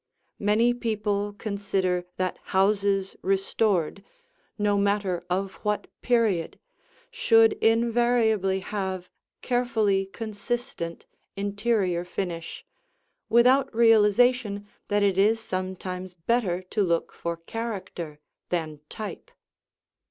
[0.39, 4.03] Many people consider that houses restored,
[4.57, 6.57] no matter of what period,
[7.11, 9.11] should invariably have
[9.43, 12.65] carefully consistent interior finish,
[13.29, 19.29] without realization that it is sometimes better to look for character than type.